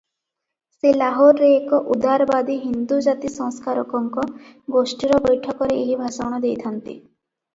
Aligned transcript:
ସେ 0.75 0.91
ଲାହୋରରେ 0.99 1.49
ଏକ 1.57 1.79
ଉଦାରବାଦୀ 1.95 2.55
ହିନ୍ଦୁ 2.63 2.97
ଜାତି-ସଂସ୍କାରକଙ୍କ 3.07 4.25
ଗୋଷ୍ଠୀର 4.77 5.19
ବୈଠକରେ 5.29 5.77
ଏହି 5.83 5.99
ଭାଷଣ 6.03 6.41
ଦେଇଥାନ୍ତେ। 6.47 6.97